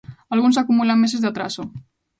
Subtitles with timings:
[0.35, 1.63] Algúns acumulan meses de atraso.